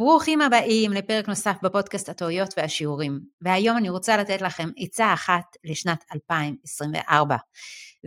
[0.00, 3.20] ברוכים הבאים לפרק נוסף בפודקאסט הטעויות והשיעורים.
[3.42, 7.36] והיום אני רוצה לתת לכם עצה אחת לשנת 2024.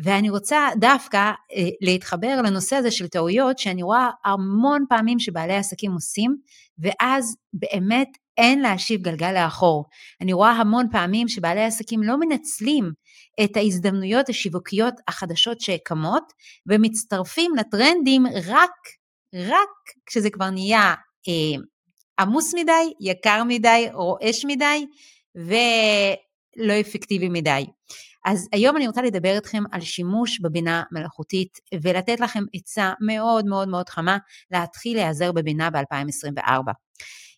[0.03, 5.91] ואני רוצה דווקא אה, להתחבר לנושא הזה של טעויות, שאני רואה המון פעמים שבעלי עסקים
[5.91, 6.35] עושים,
[6.79, 8.07] ואז באמת
[8.37, 9.85] אין להשיב גלגל לאחור.
[10.21, 12.91] אני רואה המון פעמים שבעלי עסקים לא מנצלים
[13.43, 16.33] את ההזדמנויות השיווקיות החדשות שקמות,
[16.67, 18.71] ומצטרפים לטרנדים רק,
[19.35, 19.69] רק
[20.05, 20.93] כשזה כבר נהיה
[21.27, 21.63] אה,
[22.19, 24.85] עמוס מדי, יקר מדי, רועש מדי
[25.35, 27.65] ולא אפקטיבי מדי.
[28.25, 33.67] אז היום אני רוצה לדבר איתכם על שימוש בבינה מלאכותית ולתת לכם עצה מאוד מאוד
[33.67, 34.17] מאוד חמה
[34.51, 36.71] להתחיל להיעזר בבינה ב-2024.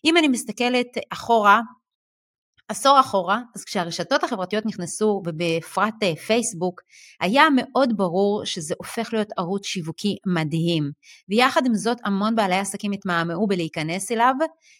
[0.04, 1.60] אם אני מסתכלת אחורה,
[2.68, 6.80] עשור אחורה, אז כשהרשתות החברתיות נכנסו, ובפרט אה, פייסבוק,
[7.20, 10.90] היה מאוד ברור שזה הופך להיות ערוץ שיווקי מדהים.
[11.28, 14.34] ויחד עם זאת, המון בעלי עסקים התמהמהו בלהיכנס אליו,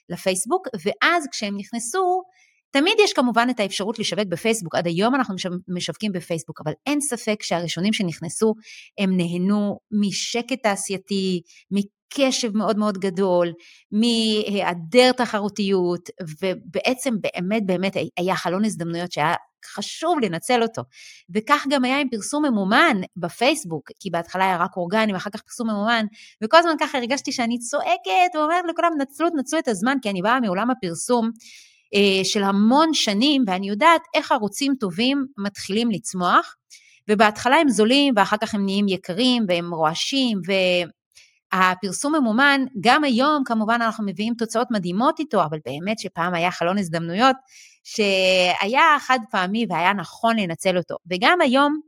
[0.08, 2.22] לפייסבוק, ואז כשהם נכנסו,
[2.70, 5.34] תמיד יש כמובן את האפשרות לשווק בפייסבוק, עד היום אנחנו
[5.68, 8.54] משווקים בפייסבוק, אבל אין ספק שהראשונים שנכנסו
[8.98, 11.40] הם נהנו משקט תעשייתי,
[12.14, 13.52] קשב מאוד מאוד גדול,
[13.92, 19.34] מהיעדר תחרותיות, ובעצם באמת באמת היה חלון הזדמנויות שהיה
[19.74, 20.82] חשוב לנצל אותו.
[21.34, 25.70] וכך גם היה עם פרסום ממומן בפייסבוק, כי בהתחלה היה רק אורגני ואחר כך פרסום
[25.70, 26.06] ממומן,
[26.44, 30.40] וכל הזמן ככה הרגשתי שאני צועקת ואומרת לכולם, נצלו, נצלו את הזמן, כי אני באה
[30.40, 31.30] מעולם הפרסום.
[31.94, 36.54] אה, של המון שנים, ואני יודעת איך ערוצים טובים מתחילים לצמוח,
[37.10, 40.40] ובהתחלה הם זולים, ואחר כך הם נהיים יקרים, והם רועשים,
[41.52, 46.78] הפרסום ממומן, גם היום כמובן אנחנו מביאים תוצאות מדהימות איתו, אבל באמת שפעם היה חלון
[46.78, 47.36] הזדמנויות
[47.84, 50.96] שהיה חד פעמי והיה נכון לנצל אותו.
[51.10, 51.80] וגם היום,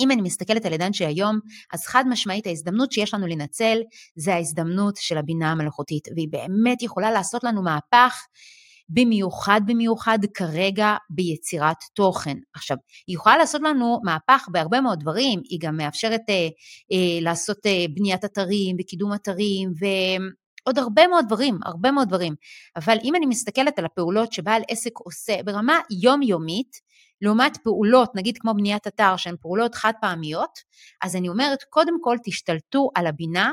[0.00, 1.38] אם אני מסתכלת על עידן שהיום,
[1.72, 3.78] אז חד משמעית ההזדמנות שיש לנו לנצל
[4.16, 8.26] זה ההזדמנות של הבינה המלאכותית, והיא באמת יכולה לעשות לנו מהפך
[8.88, 12.36] במיוחד במיוחד כרגע ביצירת תוכן.
[12.54, 16.48] עכשיו, היא יכולה לעשות לנו מהפך בהרבה מאוד דברים, היא גם מאפשרת אה,
[16.92, 22.34] אה, לעשות אה, בניית אתרים וקידום אתרים ועוד הרבה מאוד דברים, הרבה מאוד דברים.
[22.76, 26.93] אבל אם אני מסתכלת על הפעולות שבעל עסק עושה ברמה יומיומית,
[27.24, 30.58] לעומת פעולות, נגיד כמו בניית אתר, שהן פעולות חד פעמיות,
[31.02, 33.52] אז אני אומרת, קודם כל תשתלטו על הבינה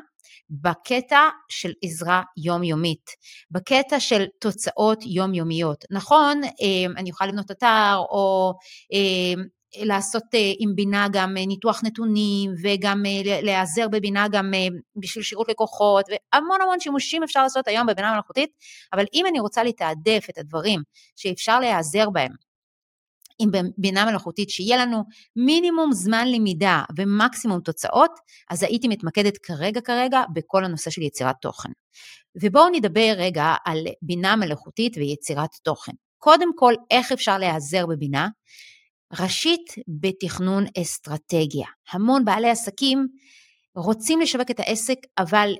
[0.50, 3.10] בקטע של עזרה יומיומית,
[3.52, 5.86] בקטע של תוצאות יומיומיות.
[5.92, 8.54] נכון, אה, אני יכולה לבנות אתר או
[8.94, 9.44] אה,
[9.86, 13.04] לעשות אה, עם בינה גם ניתוח נתונים וגם
[13.42, 14.52] להיעזר בבינה גם
[14.96, 18.50] בשביל שירות לקוחות והמון המון שימושים אפשר לעשות היום בבינה מלאכותית,
[18.94, 20.82] אבל אם אני רוצה לתעדף את הדברים
[21.16, 22.32] שאפשר להיעזר בהם
[23.42, 25.04] עם בינה מלאכותית, שיהיה לנו
[25.36, 28.12] מינימום זמן למידה ומקסימום תוצאות,
[28.50, 31.70] אז הייתי מתמקדת כרגע כרגע בכל הנושא של יצירת תוכן.
[32.42, 35.92] ובואו נדבר רגע על בינה מלאכותית ויצירת תוכן.
[36.18, 38.28] קודם כל, איך אפשר להיעזר בבינה?
[39.20, 41.68] ראשית, בתכנון אסטרטגיה.
[41.92, 43.08] המון בעלי עסקים
[43.76, 45.54] רוצים לשווק את העסק, אבל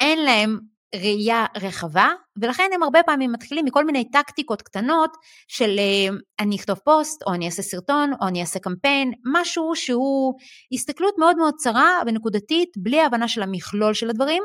[0.00, 0.58] אין להם
[0.94, 5.16] ראייה רחבה, ולכן הם הרבה פעמים מתחילים מכל מיני טקטיקות קטנות
[5.48, 10.34] של אה, אני אכתוב פוסט, או אני אעשה סרטון, או אני אעשה קמפיין, משהו שהוא
[10.72, 14.42] הסתכלות מאוד מאוד צרה ונקודתית, בלי הבנה של המכלול של הדברים,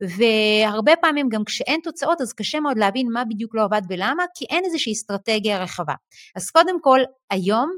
[0.00, 4.44] והרבה פעמים גם כשאין תוצאות אז קשה מאוד להבין מה בדיוק לא עבד ולמה, כי
[4.50, 5.94] אין איזושהי אסטרטגיה רחבה.
[6.36, 7.00] אז קודם כל,
[7.30, 7.70] היום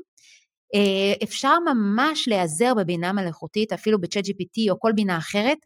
[0.74, 5.58] אה, אפשר ממש להיעזר בבינה מלאכותית, אפילו ב-chat GPT או כל בינה אחרת,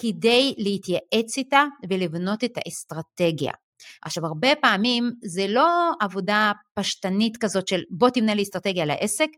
[0.00, 3.52] כדי להתייעץ איתה ולבנות את האסטרטגיה.
[4.02, 5.68] עכשיו הרבה פעמים זה לא
[6.00, 9.28] עבודה פשטנית כזאת של בוא תמנה לי אסטרטגיה לעסק,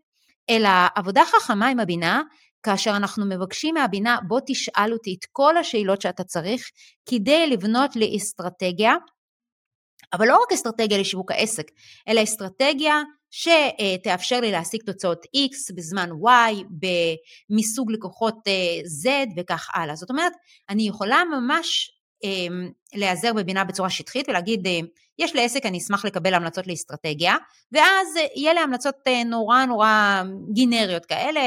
[0.50, 2.22] אלא עבודה חכמה עם הבינה,
[2.62, 6.71] כאשר אנחנו מבקשים מהבינה בוא תשאל אותי את כל השאלות שאתה צריך
[7.09, 8.94] כדי לבנות לי אסטרטגיה,
[10.12, 11.67] אבל לא רק אסטרטגיה לשיווק העסק,
[12.09, 16.64] אלא אסטרטגיה שתאפשר לי להשיג תוצאות X בזמן Y,
[17.50, 18.53] מסוג לקוחות אה,
[19.03, 19.97] Z וכך הלאה.
[19.97, 20.32] זאת אומרת,
[20.69, 21.92] אני יכולה ממש
[22.25, 24.81] אמ, להיעזר בבינה בצורה שטחית ולהגיד, אה,
[25.19, 27.37] יש לי עסק, אני אשמח לקבל המלצות לאסטרטגיה,
[27.73, 28.94] ואז אה, יהיה לי המלצות
[29.26, 31.40] נורא נורא גינריות כאלה,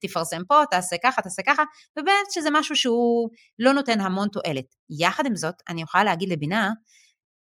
[0.00, 1.62] תפרסם פה, תעשה ככה, תעשה ככה,
[1.98, 3.28] ובאמת שזה משהו שהוא
[3.58, 4.74] לא נותן המון תועלת.
[5.00, 6.70] יחד עם זאת, אני יכולה להגיד לבינה,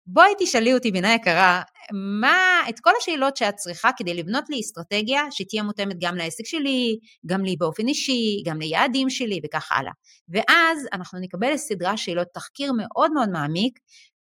[0.09, 1.63] בואי תשאלי אותי, בינה יקרה,
[2.21, 6.99] מה, את כל השאלות שאת צריכה כדי לבנות לי אסטרטגיה שתהיה מותאמת גם לעסק שלי,
[7.27, 9.93] גם לי באופן אישי, גם ליעדים שלי וכך הלאה.
[10.29, 13.79] ואז אנחנו נקבל סדרה שאלות תחקיר מאוד מאוד מעמיק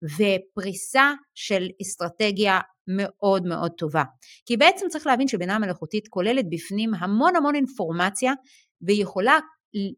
[0.03, 4.03] ופריסה של אסטרטגיה מאוד מאוד טובה.
[4.45, 8.33] כי בעצם צריך להבין שבינה מלאכותית כוללת בפנים המון המון אינפורמציה
[8.81, 9.39] ויכולה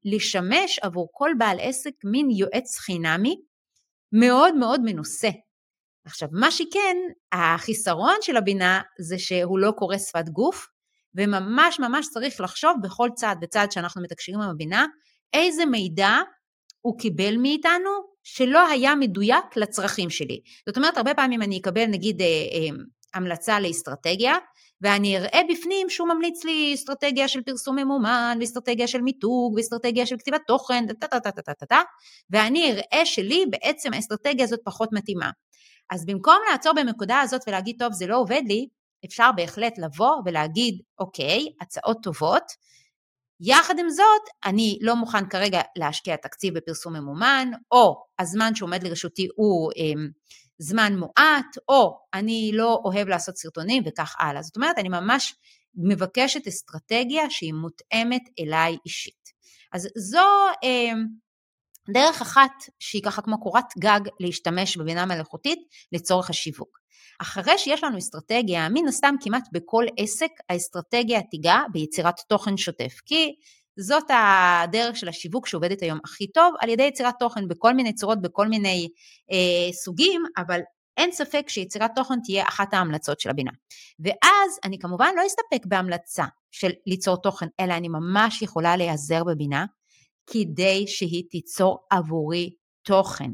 [0.06, 3.36] לשמש עבור כל בעל עסק מין יועץ חינמי
[4.12, 5.30] מאוד מאוד מנוסה.
[6.06, 6.98] עכשיו, מה שכן,
[7.32, 10.68] החיסרון של הבינה זה שהוא לא קורא שפת גוף,
[11.16, 14.86] וממש ממש צריך לחשוב בכל צעד וצעד שאנחנו מתקשרים עם הבינה,
[15.34, 16.18] איזה מידע
[16.82, 17.90] הוא קיבל מאיתנו
[18.24, 20.42] שלא היה מדויק לצרכים שלי.
[20.68, 22.76] זאת אומרת, הרבה פעמים אני אקבל נגיד אה, אה,
[23.14, 24.36] המלצה לאסטרטגיה,
[24.82, 30.18] ואני אראה בפנים שהוא ממליץ לי אסטרטגיה של פרסום ממומן, ואסטרטגיה של מיתוג, ואסטרטגיה של
[30.18, 30.86] כתיבת תוכן,
[32.30, 35.30] ואני אראה שלי בעצם האסטרטגיה הזאת פחות מתאימה.
[35.94, 38.68] אז במקום לעצור בנקודה הזאת ולהגיד, טוב, זה לא עובד לי,
[39.06, 42.44] אפשר בהחלט לבוא ולהגיד, אוקיי, הצעות טובות,
[43.40, 49.28] יחד עם זאת, אני לא מוכן כרגע להשקיע תקציב בפרסום ממומן, או הזמן שעומד לרשותי
[49.36, 50.04] הוא אה,
[50.58, 54.42] זמן מועט, או אני לא אוהב לעשות סרטונים וכך הלאה.
[54.42, 55.36] זאת אומרת, אני ממש
[55.76, 59.30] מבקשת אסטרטגיה שהיא מותאמת אליי אישית.
[59.74, 60.28] אז זו
[60.64, 60.94] אה,
[61.90, 65.60] דרך אחת שהיא ככה כמו קורת גג להשתמש בבינה מלאכותית
[65.92, 66.80] לצורך השיווק.
[67.20, 73.36] אחרי שיש לנו אסטרטגיה, מן הסתם כמעט בכל עסק האסטרטגיה תיגע ביצירת תוכן שוטף, כי
[73.80, 78.22] זאת הדרך של השיווק שעובדת היום הכי טוב, על ידי יצירת תוכן בכל מיני צורות,
[78.22, 78.90] בכל מיני
[79.32, 80.60] אה, סוגים, אבל
[80.98, 83.52] אין ספק שיצירת תוכן תהיה אחת ההמלצות של הבינה.
[84.00, 89.66] ואז אני כמובן לא אסתפק בהמלצה של ליצור תוכן, אלא אני ממש יכולה להיעזר בבינה
[90.28, 92.50] כדי שהיא תיצור עבורי
[92.84, 93.32] תוכן.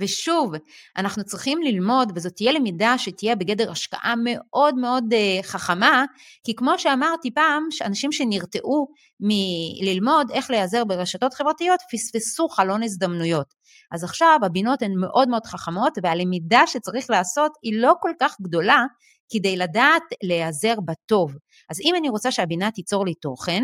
[0.00, 0.52] ושוב,
[0.96, 6.04] אנחנו צריכים ללמוד, וזאת תהיה למידה שתהיה בגדר השקעה מאוד מאוד uh, חכמה,
[6.46, 8.86] כי כמו שאמרתי פעם, שאנשים שנרתעו
[9.20, 13.54] מללמוד איך להיעזר ברשתות חברתיות, פספסו חלון הזדמנויות.
[13.92, 18.84] אז עכשיו הבינות הן מאוד מאוד חכמות, והלמידה שצריך לעשות היא לא כל כך גדולה,
[19.32, 21.36] כדי לדעת להיעזר בטוב.
[21.70, 23.62] אז אם אני רוצה שהבינה תיצור לי תוכן,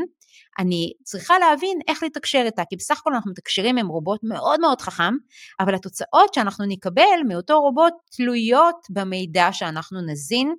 [0.58, 4.80] אני צריכה להבין איך לתקשר איתה, כי בסך הכל אנחנו מתקשרים עם רובוט מאוד מאוד
[4.80, 5.14] חכם,
[5.60, 10.54] אבל התוצאות שאנחנו נקבל מאותו רובוט תלויות במידע שאנחנו נזין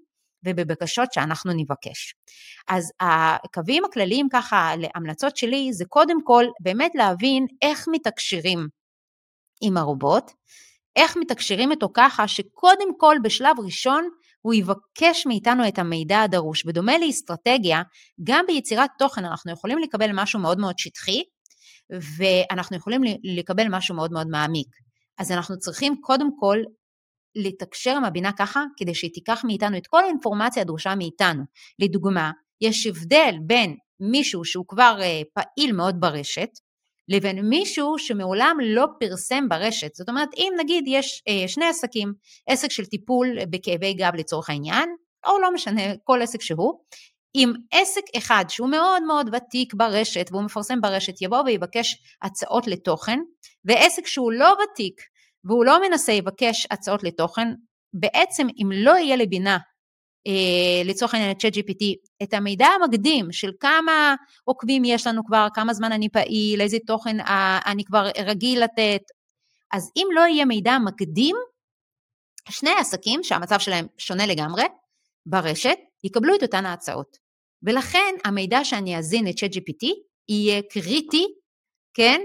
[0.45, 2.15] ובבקשות שאנחנו נבקש.
[2.68, 8.68] אז הקווים הכלליים ככה להמלצות שלי זה קודם כל באמת להבין איך מתקשרים
[9.62, 10.31] עם הרובוט,
[10.95, 14.09] איך מתקשרים איתו ככה שקודם כל בשלב ראשון
[14.42, 16.66] הוא יבקש מאיתנו את המידע הדרוש.
[16.66, 17.82] בדומה לאסטרטגיה,
[18.24, 21.24] גם ביצירת תוכן אנחנו יכולים לקבל משהו מאוד מאוד שטחי,
[22.18, 24.68] ואנחנו יכולים לקבל משהו מאוד מאוד מעמיק.
[25.18, 26.58] אז אנחנו צריכים קודם כל
[27.36, 31.44] לתקשר עם הבינה ככה, כדי שהיא תיקח מאיתנו את כל האינפורמציה הדרושה מאיתנו.
[31.80, 36.50] לדוגמה, יש הבדל בין מישהו שהוא כבר uh, פעיל מאוד ברשת,
[37.12, 39.96] לבין מישהו שמעולם לא פרסם ברשת.
[39.96, 42.13] זאת אומרת, אם נגיד יש אה, שני עסקים,
[42.48, 44.90] עסק של טיפול בכאבי גב לצורך העניין,
[45.28, 46.74] או לא משנה, כל עסק שהוא,
[47.36, 53.19] אם עסק אחד שהוא מאוד מאוד ותיק ברשת והוא מפרסם ברשת יבוא ויבקש הצעות לתוכן,
[53.66, 55.02] ועסק שהוא לא ותיק
[55.44, 57.48] והוא לא מנסה יבקש הצעות לתוכן,
[57.94, 59.57] בעצם אם לא יהיה לבינה
[60.85, 61.85] לצורך העניין את ChatGPT,
[62.23, 67.19] את המידע המקדים של כמה עוקבים יש לנו כבר, כמה זמן אני פעיל, איזה תוכן
[67.19, 69.01] אה, אני כבר רגיל לתת,
[69.73, 71.35] אז אם לא יהיה מידע מקדים,
[72.50, 74.63] שני עסקים שהמצב שלהם שונה לגמרי
[75.25, 77.18] ברשת, יקבלו את אותן ההצעות.
[77.63, 79.88] ולכן המידע שאני אזין את ChatGPT
[80.29, 81.25] יהיה קריטי,
[81.94, 82.21] כן?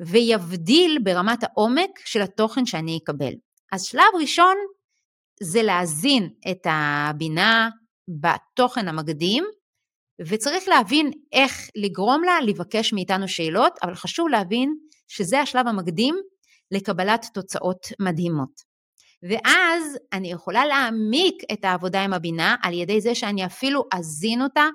[0.00, 3.32] ויבדיל ברמת העומק של התוכן שאני אקבל.
[3.72, 4.56] אז שלב ראשון
[5.42, 7.68] זה להזין את הבינה
[8.20, 9.44] בתוכן המקדים,
[10.20, 14.74] וצריך להבין איך לגרום לה לבקש מאיתנו שאלות, אבל חשוב להבין
[15.08, 16.16] שזה השלב המקדים
[16.70, 18.68] לקבלת תוצאות מדהימות.
[19.22, 24.68] ואז אני יכולה להעמיק את העבודה עם הבינה על ידי זה שאני אפילו אזין אותה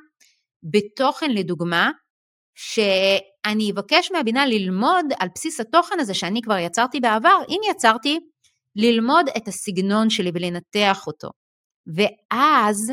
[0.63, 1.91] בתוכן לדוגמה,
[2.55, 8.20] שאני אבקש מהבינה ללמוד על בסיס התוכן הזה שאני כבר יצרתי בעבר, אם יצרתי
[8.75, 11.30] ללמוד את הסגנון שלי ולנתח אותו.
[11.88, 12.92] ואז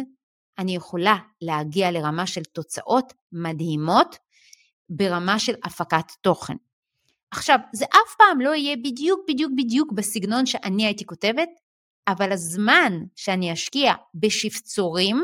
[0.59, 4.17] אני יכולה להגיע לרמה של תוצאות מדהימות
[4.89, 6.55] ברמה של הפקת תוכן.
[7.31, 11.49] עכשיו, זה אף פעם לא יהיה בדיוק בדיוק בדיוק בסגנון שאני הייתי כותבת,
[12.09, 15.23] אבל הזמן שאני אשקיע בשפצורים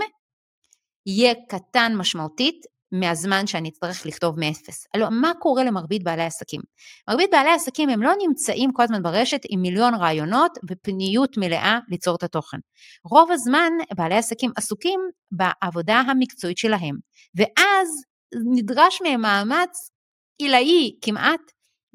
[1.06, 2.64] יהיה קטן משמעותית
[3.00, 4.86] מהזמן שאני אצטרך לכתוב מאפס.
[4.94, 6.60] הלוא מה קורה למרבית בעלי עסקים?
[7.08, 12.16] מרבית בעלי עסקים הם לא נמצאים כל הזמן ברשת עם מיליון רעיונות ופניות מלאה ליצור
[12.16, 12.58] את התוכן.
[13.04, 15.00] רוב הזמן בעלי עסקים עסוקים
[15.32, 16.96] בעבודה המקצועית שלהם,
[17.34, 17.88] ואז
[18.54, 19.90] נדרש מהם מאמץ
[20.38, 21.40] עילאי כמעט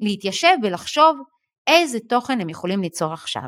[0.00, 1.18] להתיישב ולחשוב
[1.66, 3.42] איזה תוכן הם יכולים ליצור עכשיו.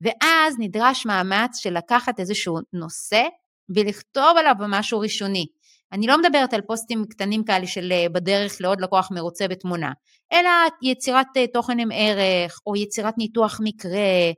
[0.00, 3.22] ואז נדרש מאמץ של לקחת איזשהו נושא
[3.74, 5.46] ולכתוב עליו משהו ראשוני.
[5.92, 9.92] אני לא מדברת על פוסטים קטנים כאלה של אה, בדרך לעוד לקוח מרוצה בתמונה,
[10.32, 10.50] אלא
[10.82, 14.32] יצירת אה, תוכן עם ערך, או יצירת ניתוח מקרה,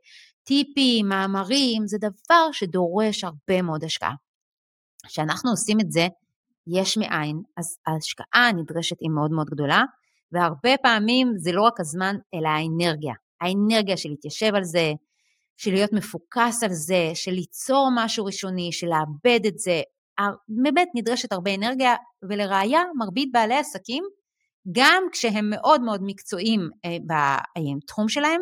[0.45, 4.15] טיפים, מאמרים, זה דבר שדורש הרבה מאוד השקעה.
[5.07, 6.07] כשאנחנו עושים את זה
[6.67, 9.83] יש מאין, אז ההשקעה הנדרשת היא מאוד מאוד גדולה,
[10.33, 13.15] והרבה פעמים זה לא רק הזמן, אלא האנרגיה.
[13.41, 14.93] האנרגיה של להתיישב על זה,
[15.57, 19.83] של להיות מפוקס על זה, של ליצור משהו ראשוני, של לאבד את זה.
[20.49, 21.95] באמת נדרשת הרבה אנרגיה,
[22.29, 24.05] ולראיה, מרבית בעלי עסקים,
[24.73, 28.41] גם כשהם מאוד מאוד מקצועיים אה, בתחום שלהם,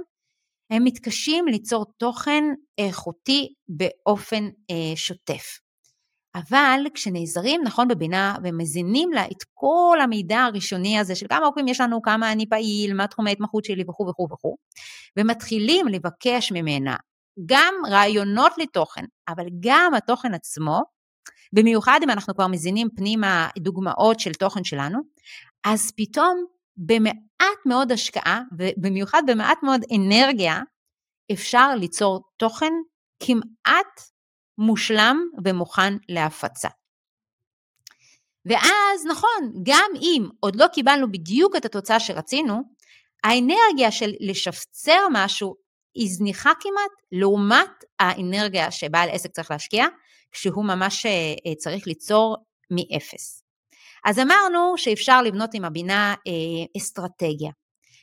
[0.70, 2.44] הם מתקשים ליצור תוכן
[2.78, 5.58] איכותי באופן אה, שוטף.
[6.34, 11.80] אבל כשנעזרים נכון בבינה ומזינים לה את כל המידע הראשוני הזה של כמה עוקבים יש
[11.80, 14.56] לנו, כמה אני פעיל, מה תחום ההתמחות שלי וכו' וכו' וכו',
[15.18, 16.96] ומתחילים לבקש ממנה
[17.46, 20.80] גם רעיונות לתוכן, אבל גם התוכן עצמו,
[21.52, 24.98] במיוחד אם אנחנו כבר מזינים פנימה דוגמאות של תוכן שלנו,
[25.64, 26.44] אז פתאום
[26.76, 30.60] במעט מאוד השקעה, ובמיוחד במעט מאוד אנרגיה,
[31.32, 32.72] אפשר ליצור תוכן
[33.20, 34.00] כמעט
[34.58, 36.68] מושלם ומוכן להפצה.
[38.46, 42.62] ואז נכון, גם אם עוד לא קיבלנו בדיוק את התוצאה שרצינו,
[43.24, 45.54] האנרגיה של לשפצר משהו
[45.94, 49.86] היא זניחה כמעט, לעומת האנרגיה שבעל עסק צריך להשקיע,
[50.32, 52.36] כשהוא ממש אה, צריך ליצור
[52.70, 53.42] מאפס.
[54.04, 56.32] אז אמרנו שאפשר לבנות עם הבינה אה,
[56.76, 57.50] אסטרטגיה.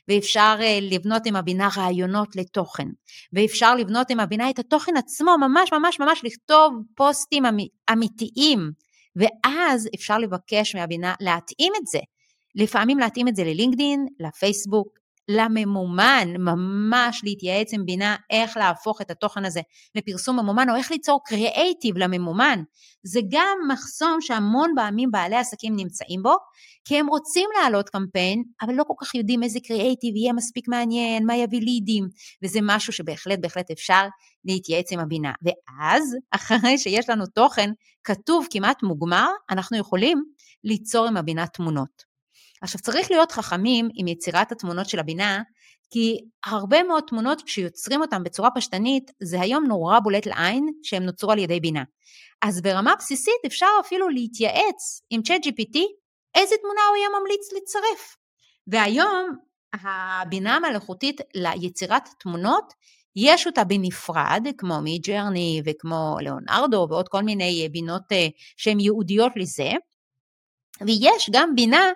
[0.08, 2.88] ואפשר אה, לבנות עם הבינה רעיונות לתוכן,
[3.32, 7.42] ואפשר לבנות עם הבינה את התוכן עצמו, ממש ממש ממש לכתוב פוסטים
[7.92, 8.70] אמיתיים,
[9.16, 11.98] ואז אפשר לבקש מהבינה להתאים את זה.
[12.54, 14.98] לפעמים להתאים את זה ללינקדין, לפייסבוק,
[15.36, 19.60] לממומן, ממש להתייעץ עם בינה איך להפוך את התוכן הזה
[19.94, 22.62] לפרסום ממומן, או איך ליצור קריאייטיב לממומן.
[23.02, 26.34] זה גם מחסום שהמון פעמים בעלי עסקים נמצאים בו,
[26.84, 31.26] כי הם רוצים להעלות קמפיין, אבל לא כל כך יודעים איזה קריאייטיב יהיה מספיק מעניין,
[31.26, 32.08] מה יביא לידים,
[32.44, 34.06] וזה משהו שבהחלט בהחלט אפשר
[34.44, 35.32] להתייעץ עם הבינה.
[35.42, 37.70] ואז, אחרי שיש לנו תוכן
[38.04, 40.22] כתוב כמעט מוגמר, אנחנו יכולים
[40.64, 42.09] ליצור עם הבינה תמונות.
[42.62, 45.42] עכשיו צריך להיות חכמים עם יצירת התמונות של הבינה,
[45.90, 51.32] כי הרבה מאוד תמונות כשיוצרים אותן בצורה פשטנית, זה היום נורא בולט לעין שהן נוצרו
[51.32, 51.82] על ידי בינה.
[52.42, 55.78] אז ברמה בסיסית אפשר אפילו להתייעץ עם ChatGPT
[56.34, 58.16] איזה תמונה הוא יהיה ממליץ לצרף.
[58.66, 59.36] והיום
[59.74, 62.72] הבינה המלאכותית ליצירת תמונות,
[63.16, 68.26] יש אותה בנפרד, כמו מי-ג'רני וכמו ליאונרדו ועוד כל מיני בינות אה,
[68.56, 69.70] שהן ייעודיות לזה,
[70.86, 71.90] ויש גם בינה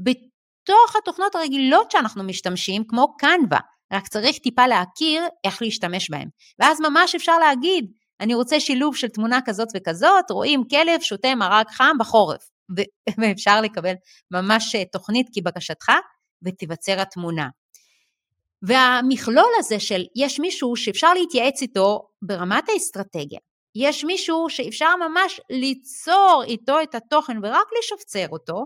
[0.00, 3.58] בתוך התוכנות הרגילות שאנחנו משתמשים, כמו קנווה,
[3.92, 6.28] רק צריך טיפה להכיר איך להשתמש בהן.
[6.58, 11.70] ואז ממש אפשר להגיד, אני רוצה שילוב של תמונה כזאת וכזאת, רואים כלב שותה מרק
[11.70, 12.50] חם בחורף,
[13.20, 13.94] ואפשר לקבל
[14.30, 15.92] ממש אה, תוכנית כבקשתך,
[16.44, 17.48] ותיווצר התמונה.
[18.62, 23.38] והמכלול הזה של יש מישהו שאפשר להתייעץ איתו ברמת האסטרטגיה,
[23.74, 28.64] יש מישהו שאפשר ממש ליצור איתו את התוכן ורק לשפצר אותו,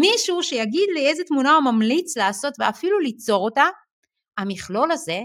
[0.00, 3.64] מישהו שיגיד לי איזה תמונה הוא ממליץ לעשות ואפילו ליצור אותה,
[4.38, 5.20] המכלול הזה,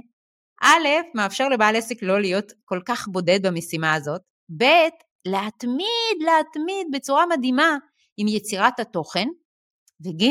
[0.61, 4.21] א', מאפשר לבעל עסק לא להיות כל כך בודד במשימה הזאת,
[4.57, 4.63] ב',
[5.27, 7.77] להתמיד, להתמיד בצורה מדהימה
[8.17, 9.27] עם יצירת התוכן,
[10.05, 10.23] וג',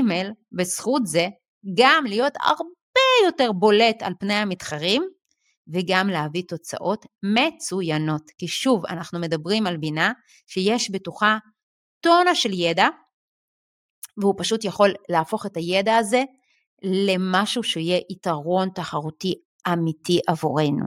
[0.52, 1.26] בזכות זה,
[1.74, 5.02] גם להיות הרבה יותר בולט על פני המתחרים,
[5.68, 8.30] וגם להביא תוצאות מצוינות.
[8.38, 10.12] כי שוב, אנחנו מדברים על בינה
[10.46, 11.38] שיש בתוכה
[12.00, 12.88] טונה של ידע,
[14.16, 16.22] והוא פשוט יכול להפוך את הידע הזה
[16.82, 19.34] למשהו שיהיה יתרון תחרותי
[19.72, 20.86] אמיתי עבורנו.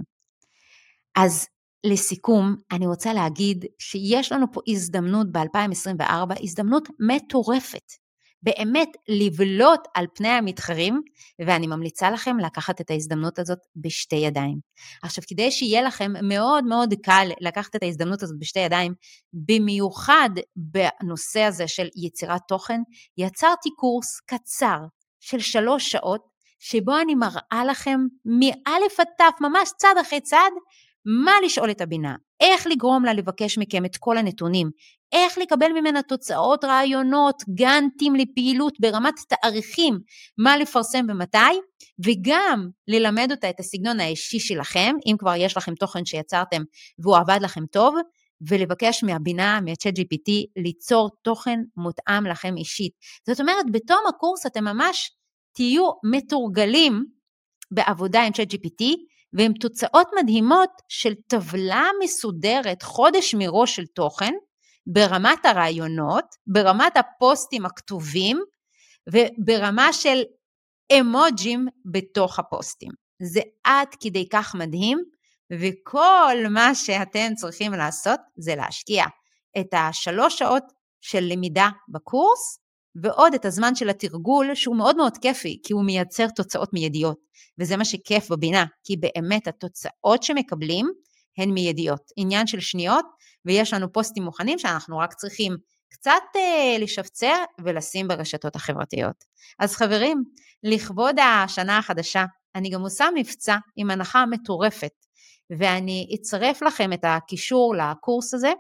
[1.16, 1.48] אז
[1.84, 8.09] לסיכום, אני רוצה להגיד שיש לנו פה הזדמנות ב-2024, הזדמנות מטורפת.
[8.44, 11.02] באמת לבלוט על פני המתחרים,
[11.46, 14.60] ואני ממליצה לכם לקחת את ההזדמנות הזאת בשתי ידיים.
[15.04, 18.94] עכשיו, כדי שיהיה לכם מאוד מאוד קל לקחת את ההזדמנות הזאת בשתי ידיים,
[19.34, 22.82] במיוחד בנושא הזה של יצירת תוכן,
[23.18, 24.78] יצרתי קורס קצר
[25.20, 26.22] של שלוש שעות,
[26.60, 30.54] שבו אני מראה לכם מאלף עד תף, ממש צעד אחרי צעד,
[31.06, 34.70] מה לשאול את הבינה, איך לגרום לה לבקש מכם את כל הנתונים,
[35.12, 40.00] איך לקבל ממנה תוצאות, רעיונות, גאנטים לפעילות ברמת תאריכים,
[40.38, 41.38] מה לפרסם ומתי,
[42.06, 46.62] וגם ללמד אותה את הסגנון האישי שלכם, אם כבר יש לכם תוכן שיצרתם
[47.00, 47.96] והוא עבד לכם טוב,
[48.50, 50.32] ולבקש מהבינה, מה-chat GPT,
[50.64, 52.92] ליצור תוכן מותאם לכם אישית.
[53.28, 55.12] זאת אומרת, בתום הקורס אתם ממש
[55.56, 57.06] תהיו מתורגלים
[57.72, 58.84] בעבודה עם chat GPT,
[59.34, 64.34] ועם תוצאות מדהימות של טבלה מסודרת, חודש מראש של תוכן,
[64.94, 68.42] ברמת הרעיונות, ברמת הפוסטים הכתובים
[69.10, 70.22] וברמה של
[71.00, 72.92] אמוג'ים בתוך הפוסטים.
[73.22, 75.00] זה עד כדי כך מדהים,
[75.52, 79.06] וכל מה שאתם צריכים לעשות זה להשקיע
[79.60, 80.64] את השלוש שעות
[81.02, 82.60] של למידה בקורס,
[83.04, 87.18] ועוד את הזמן של התרגול, שהוא מאוד מאוד כיפי, כי הוא מייצר תוצאות מיידיות.
[87.60, 90.92] וזה מה שכיף בבינה, כי באמת התוצאות שמקבלים
[91.40, 92.12] הן מיידיות.
[92.16, 93.06] עניין של שניות,
[93.46, 95.58] ויש לנו פוסטים מוכנים שאנחנו רק צריכים
[95.90, 99.24] קצת אה, לשפצר ולשים ברשתות החברתיות.
[99.60, 100.24] אז חברים,
[100.64, 104.92] לכבוד השנה החדשה, אני גם עושה מבצע עם הנחה מטורפת,
[105.60, 108.52] ואני אצרף לכם את הקישור לקורס הזה,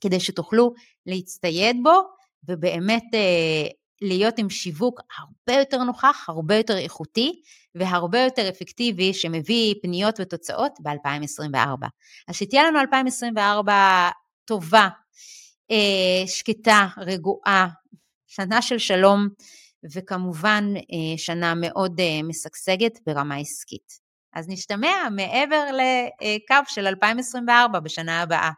[0.00, 0.72] כדי שתוכלו
[1.06, 2.00] להצטייד בו,
[2.48, 3.68] ובאמת אה,
[4.02, 7.42] להיות עם שיווק הרבה יותר נוכח, הרבה יותר איכותי
[7.74, 11.86] והרבה יותר אפקטיבי שמביא פניות ותוצאות ב-2024.
[12.28, 14.08] אז שתהיה לנו 2024
[14.44, 14.88] טובה,
[15.70, 17.68] אה, שקטה, רגועה,
[18.26, 19.28] שנה של שלום
[19.94, 24.04] וכמובן אה, שנה מאוד אה, משגשגת ברמה עסקית.
[24.34, 28.50] אז נשתמע מעבר לקו של 2024 בשנה הבאה.